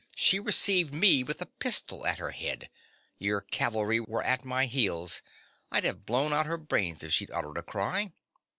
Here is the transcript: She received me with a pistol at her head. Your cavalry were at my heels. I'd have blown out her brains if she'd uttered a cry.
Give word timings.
She 0.15 0.39
received 0.39 0.95
me 0.95 1.21
with 1.23 1.43
a 1.43 1.45
pistol 1.45 2.07
at 2.07 2.17
her 2.17 2.31
head. 2.31 2.71
Your 3.19 3.39
cavalry 3.39 3.99
were 3.99 4.23
at 4.23 4.43
my 4.43 4.65
heels. 4.65 5.21
I'd 5.71 5.83
have 5.83 6.07
blown 6.07 6.33
out 6.33 6.47
her 6.47 6.57
brains 6.57 7.03
if 7.03 7.13
she'd 7.13 7.29
uttered 7.29 7.59
a 7.59 7.61
cry. 7.61 8.11